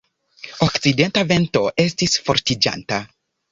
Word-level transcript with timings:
Okcidenta 0.67 1.25
vento 1.33 1.63
estis 1.85 2.19
fortiĝanta. 2.31 3.01